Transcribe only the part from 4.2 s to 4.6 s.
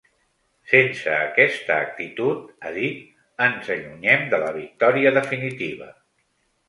de la